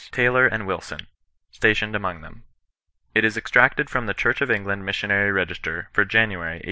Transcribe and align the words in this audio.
Taylor 0.11 0.47
and 0.47 0.65
Wilson, 0.65 1.01
stationed 1.51 1.95
among 1.95 2.21
them. 2.21 2.43
It 3.13 3.23
is 3.23 3.37
extracted 3.37 3.87
from 3.87 4.07
the 4.07 4.15
(Church 4.15 4.41
of 4.41 4.49
England) 4.49 4.83
Missionary 4.83 5.31
Register, 5.31 5.89
for 5.93 6.05
January, 6.05 6.55
1841. 6.57 6.59